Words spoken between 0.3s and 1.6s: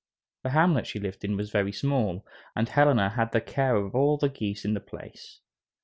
The hamlet she lived in was